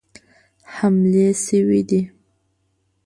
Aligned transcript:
حملې 0.75 1.27
سوي 1.45 1.79
دي. 1.89 2.01